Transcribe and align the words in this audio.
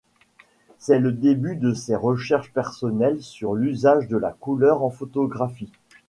C'est 0.79 0.97
le 0.97 1.11
début 1.11 1.55
de 1.57 1.75
ses 1.75 1.95
recherches 1.95 2.51
personnelles 2.53 3.21
sur 3.21 3.53
l'usage 3.53 4.07
de 4.07 4.17
la 4.17 4.31
couleur 4.31 4.81
en 4.81 4.89
photographie. 4.89 5.71